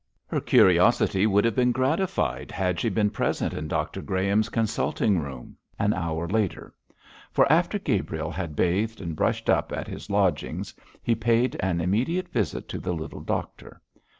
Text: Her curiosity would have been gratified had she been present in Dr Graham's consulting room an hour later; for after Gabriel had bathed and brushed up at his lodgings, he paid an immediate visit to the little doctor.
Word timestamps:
Her 0.25 0.41
curiosity 0.41 1.27
would 1.27 1.45
have 1.45 1.55
been 1.55 1.71
gratified 1.71 2.49
had 2.49 2.79
she 2.79 2.89
been 2.89 3.11
present 3.11 3.53
in 3.53 3.67
Dr 3.67 4.01
Graham's 4.01 4.49
consulting 4.49 5.19
room 5.19 5.57
an 5.77 5.93
hour 5.93 6.27
later; 6.27 6.73
for 7.31 7.45
after 7.51 7.77
Gabriel 7.77 8.31
had 8.31 8.55
bathed 8.55 8.99
and 8.99 9.15
brushed 9.15 9.47
up 9.47 9.71
at 9.71 9.87
his 9.87 10.09
lodgings, 10.09 10.73
he 11.03 11.13
paid 11.13 11.55
an 11.59 11.79
immediate 11.81 12.29
visit 12.29 12.67
to 12.69 12.79
the 12.79 12.93
little 12.93 13.21
doctor. 13.21 13.79